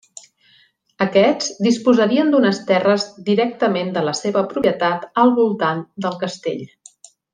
Aquests 1.05 1.49
disposarien 1.67 2.33
d'unes 2.33 2.61
terres 2.71 3.05
directament 3.27 3.93
de 3.99 4.03
la 4.07 4.15
seva 4.21 4.43
propietat 4.55 5.07
al 5.25 5.35
voltant 5.41 5.85
del 6.07 6.17
castell. 6.25 6.65